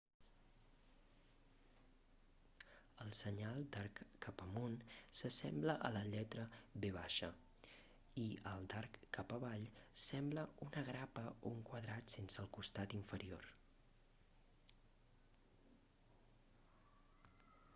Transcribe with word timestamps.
el 3.03 3.11
senyal 3.19 3.65
d'arc 3.75 3.99
cap 4.25 4.41
amunt 4.45 4.77
s'assembla 5.19 5.75
a 5.89 5.91
la 5.97 6.01
lletra 6.13 6.45
v 6.63 6.81
ve 6.85 6.91
baixa 6.95 7.29
i 8.23 8.25
el 8.53 8.65
d'arc 8.73 8.97
cap 9.19 9.35
avall 9.37 9.67
sembla 10.07 10.47
una 10.69 10.83
grapa 10.89 11.27
o 11.35 11.53
un 11.53 11.61
quadrat 11.69 12.17
sense 12.17 12.43
el 12.45 12.49
costat 12.59 12.97
inferior 13.03 13.47